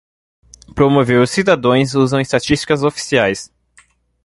[0.73, 3.51] Promover os cidadãos usam estatísticas oficiais.